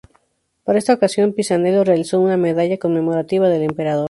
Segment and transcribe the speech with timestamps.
[0.63, 3.99] Para esta ocasión, Pisanello realizó una medalla conmemorativa del emperador.